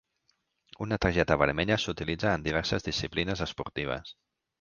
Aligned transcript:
Una 0.85 0.97
targeta 1.05 1.35
vermella 1.41 1.77
s'utilitza 1.83 2.31
en 2.37 2.45
diverses 2.47 2.87
disciplines 2.89 3.45
esportives. 3.47 4.15